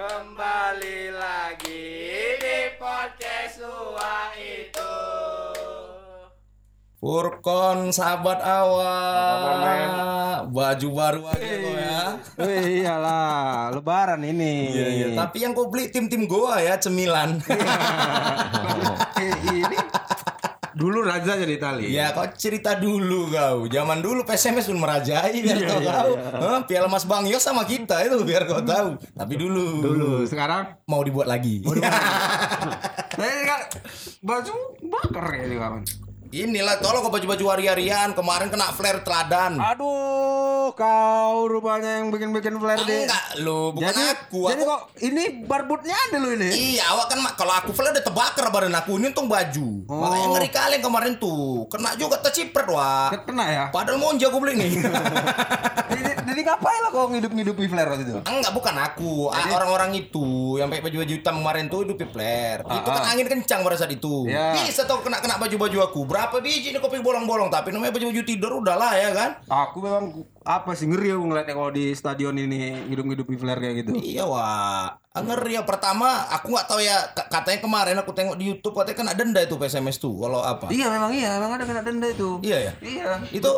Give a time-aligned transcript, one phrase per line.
[0.00, 1.84] Kembali lagi
[2.40, 4.96] di podcast Ua itu.
[6.96, 12.16] Furkon sahabat awak baju baru aja kok ya.
[12.40, 14.72] Wih, iyalah, lebaran ini.
[14.72, 15.06] iya, iya.
[15.20, 17.36] tapi yang kau beli tim-tim goa ya cemilan.
[19.20, 19.76] Eh, ini
[20.80, 21.92] dulu raja jadi Itali.
[21.92, 23.68] ya kau cerita dulu kau.
[23.68, 26.12] Zaman dulu PSMS pun merajai biar kau tahu.
[26.16, 28.96] Hah, Piala Mas Bang Yos sama kita itu biar kau tahu.
[29.12, 29.84] Tapi dulu.
[29.84, 30.80] Dulu, sekarang?
[30.88, 31.60] Mau dibuat lagi.
[31.60, 31.76] Kan
[34.28, 34.54] baju
[34.88, 35.84] bakar ya ini kawan.
[36.30, 38.16] inilah tolong kau baju-baju hari-harian.
[38.16, 39.58] Kemarin kena flare teladan.
[39.58, 43.04] Aduh, kau rupanya yang bikin-bikin flare deh.
[43.04, 46.50] enggak lu bukan Jadi, aku jadi aku kok ini barbutnya ada lo ini.
[46.76, 49.68] Iya, awak kan kalau aku flare udah terbakar badan aku ini untung baju.
[49.86, 50.00] Oh.
[50.00, 51.66] Makanya ngeri kali yang kemarin tuh.
[51.66, 53.10] Kena juga tercipret wah.
[53.12, 53.64] Kena ya.
[53.70, 54.72] Padahal monja aku beli nih.
[55.90, 58.16] jadi, jadi ngapain lah kau ngidup-ngidupi flare waktu itu?
[58.20, 60.26] Enggak bukan aku, Ah, orang-orang itu
[60.56, 62.60] yang pakai baju-baju hitam kemarin tuh hidup flare.
[62.62, 64.26] itu kan angin kencang pada saat itu.
[64.26, 64.56] Iya.
[64.56, 66.00] Bisa tuh kena kena baju-baju aku.
[66.04, 69.30] Berapa biji nih kopi bolong-bolong tapi namanya baju-baju tidur udahlah ya kan.
[69.46, 70.04] Aku memang
[70.50, 73.90] apa sih ngeri aku ngeliatnya kalau di stadion ini hidup-hidupi flare kayak gitu.
[73.94, 74.98] Iya wah.
[75.10, 78.96] Ah, Ngeri ya pertama aku nggak tahu ya katanya kemarin aku tengok di YouTube katanya
[78.96, 80.66] kena denda itu PSMS tuh kalau apa.
[80.68, 82.38] Iya memang iya, memang ada kena denda itu.
[82.42, 82.72] Iya ya.
[82.78, 83.10] Iya.
[83.30, 83.50] itu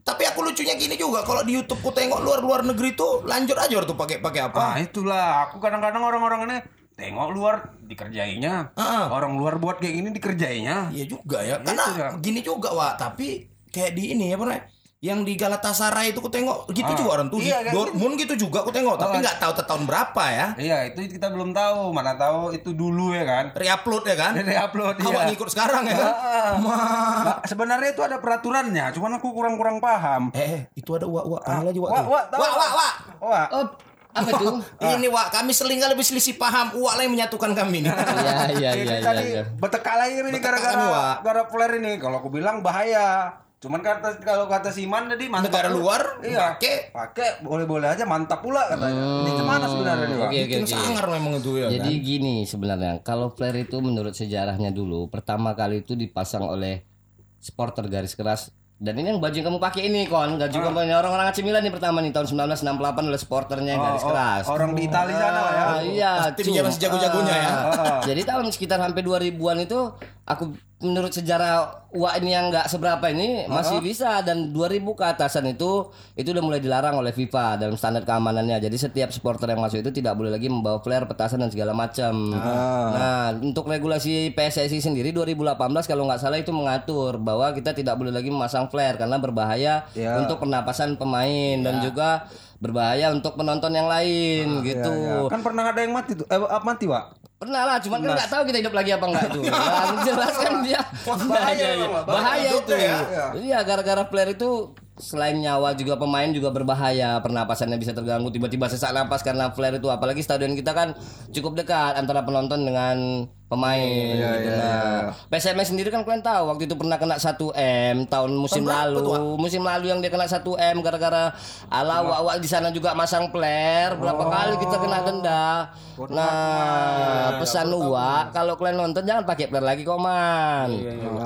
[0.00, 3.54] tapi aku lucunya gini juga kalau di YouTube ku tengok luar luar negeri tuh lanjut
[3.54, 6.56] aja tuh pakai pakai apa Ah itulah, aku kadang-kadang orang-orang ini
[6.96, 9.08] tengok luar dikerjainya, Ah.
[9.08, 10.92] orang luar buat kayak gini dikerjainya.
[10.92, 12.08] iya juga ya Itu karena ya.
[12.16, 14.62] gini juga wah tapi kayak di ini apa namanya
[15.00, 16.92] yang di Galatasaray itu ku tengok gitu Ah.
[16.92, 19.20] juga orang tuh Iya, kan Dortmund gitu juga ku tengok tapi Oh.
[19.24, 23.24] nggak tahu tahun berapa ya Iya itu kita belum tahu, mana tahu itu dulu ya
[23.24, 23.44] kan.
[23.50, 25.28] reupload ya kan Ini upload awak iya.
[25.32, 26.52] ngikut sekarang ya kan Ah.
[26.52, 30.28] Nah, sebenarnya itu ada peraturannya, cuman aku kurang-kurang paham.
[30.30, 32.10] eh eh, itu ada wak wak panggil aja wak Wak, tuh.
[32.10, 32.40] wak, tahu.
[32.40, 33.64] wak wak wak Wah, Oh,
[34.10, 34.46] apa itu?
[34.96, 37.88] ini wak kami seling lebih selisih paham wak lah yang menyatukan kami nih
[38.20, 39.00] Iya, iya, iya, iya.
[39.00, 39.42] tadi iya.
[39.56, 41.96] betekak lagi ini gara-gara gara flare ini.
[41.96, 43.32] Kalau aku bilang bahaya.
[43.60, 45.52] Cuman kata kalau kata Siman tadi mantap.
[45.52, 45.76] Negara pula.
[45.76, 46.38] luar, iya.
[46.50, 46.88] pakai.
[46.90, 49.20] pakai boleh-boleh aja mantap pula katanya.
[49.20, 50.72] Ini gimana sebenarnya nih, oke, bikin oke.
[50.72, 52.00] sangar memang itu ya Jadi kan?
[52.02, 56.88] gini sebenarnya, kalau flare itu menurut sejarahnya dulu pertama kali itu dipasang oleh
[57.36, 61.28] supporter garis keras dan ini yang baju yang kamu pakai ini kon, juga punya orang-orang
[61.28, 62.64] AC Milan nih pertama nih tahun 1968
[63.04, 64.44] oleh supporternya yang garis Oh, oh, keras.
[64.48, 65.64] orang di Italia sana lah ya.
[65.66, 67.48] Ah, iya, Tim cu- zaman sejago-jagonya ya.
[67.52, 69.80] Ah, Jadi tahun sekitar hampir 2000-an itu
[70.30, 71.84] aku menurut sejarah
[72.16, 76.56] ini yang nggak seberapa ini masih bisa dan 2000 ke atasan itu itu udah mulai
[76.56, 78.56] dilarang oleh FIFA dalam standar keamanannya.
[78.56, 82.32] Jadi setiap supporter yang masuk itu tidak boleh lagi membawa flare, petasan dan segala macam.
[82.32, 88.14] Nah, untuk regulasi PSSI sendiri 2018 kalau nggak salah itu mengatur bahwa kita tidak boleh
[88.14, 90.16] lagi memasang flare karena berbahaya Ya.
[90.16, 92.24] untuk pernapasan pemain dan juga
[92.56, 94.92] berbahaya untuk penonton yang lain gitu.
[94.92, 96.24] Ya, Kan pernah ada yang mati tuh.
[96.28, 97.19] Eh, mati, Wak?
[97.40, 99.38] Pernah lah, cuman kan nggak tahu kita hidup lagi apa enggak itu.
[99.48, 101.86] Nah, jelas kan dia bahaya Iya, iya.
[101.88, 102.72] memang, bahaya itu.
[102.76, 102.98] ya.
[103.32, 108.92] Iya, gara-gara flare itu selain nyawa juga pemain juga berbahaya, pernapasannya bisa terganggu, tiba-tiba sesak
[108.92, 110.92] napas karena flare itu apalagi stadion kita kan
[111.32, 114.46] cukup dekat antara penonton dengan pemain gitu.
[114.54, 119.34] Nah, PSMS sendiri kan kalian tahu waktu itu pernah kena 1 M tahun musim lalu.
[119.34, 121.34] Musim lalu yang dia kena 1 M gara-gara
[121.66, 125.74] ala awak di sana juga masang flare, berapa kali kita kena denda.
[125.98, 130.70] Nah, pesan Wak, kalau kalian nonton jangan pakai flare lagi kok, Man.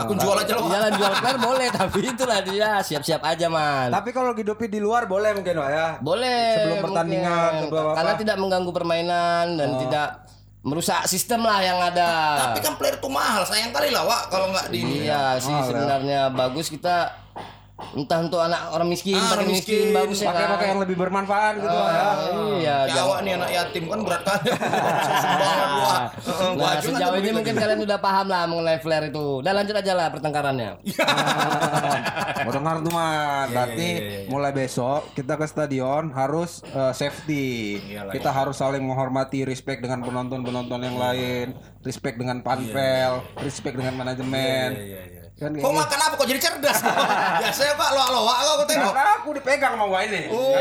[0.00, 0.66] Aku jual aja loh.
[0.72, 3.63] Jalan jual flare boleh, tapi itulah dia siap-siap aja, Man.
[3.92, 5.88] Tapi kalau hidupi di luar boleh mungkin, Wak ya.
[6.00, 6.44] Boleh.
[6.58, 7.62] Sebelum pertandingan, mungkin.
[7.68, 7.90] sebelum apa.
[7.90, 7.96] Oh.
[7.96, 10.08] Karena tidak mengganggu permainan dan tidak
[10.64, 12.12] merusak sistem lah yang ada.
[12.48, 16.32] Tapi kan player tuh mahal, sayang kali lah Wak kalau nggak di Iya sih sebenarnya
[16.32, 17.12] bagus kita
[17.94, 20.52] entah untuk anak orang miskin, Ah, pakai orang miskin, miskin, bagus ya Pakai kan.
[20.52, 22.08] pakai yang lebih bermanfaat gitu, ya.
[22.54, 24.22] Iya, Ya awak nih anak yatim kan berat.
[26.24, 29.40] Heeh, Nah, kan sejauh ini mungkin kalian udah paham lah mengenai flare itu.
[29.40, 30.70] Dan lanjut aja lah pertengkarannya.
[32.40, 33.88] Mau dengar tuh man, berarti
[34.26, 37.78] mulai besok kita ke stadion harus eh, safety.
[38.10, 41.46] kita harus saling menghormati, respect dengan penonton-penonton yang lain,
[41.80, 44.70] respect dengan panpel, respect dengan manajemen.
[45.34, 45.66] Kan Kok gitu.
[45.74, 46.78] makan apa kok jadi cerdas?
[47.42, 48.92] Biasanya Pak loak-loak kok aku tengok.
[48.94, 50.20] Karena aku dipegang sama Wak ini.
[50.30, 50.54] Oh,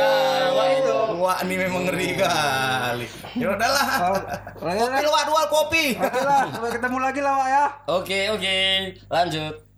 [0.58, 0.94] wah itu.
[1.22, 3.06] Wah, ini memang ngeri kali.
[3.38, 3.86] Ya udahlah.
[4.58, 5.86] Kalau Kopi lu Wak, dua kopi.
[5.94, 7.66] Oke lah, sampai ketemu lagi lah Wak ya.
[7.86, 8.58] Oke, oke.
[9.14, 9.73] Lanjut.